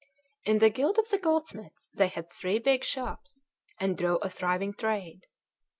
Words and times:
In 0.45 0.57
the 0.57 0.71
guild 0.71 0.97
of 0.97 1.07
the 1.11 1.19
goldsmiths 1.19 1.87
they 1.93 2.07
had 2.07 2.27
three 2.27 2.57
big 2.57 2.83
shops, 2.83 3.41
and 3.79 3.95
drove 3.95 4.17
a 4.23 4.31
thriving 4.31 4.73
trade. 4.73 5.27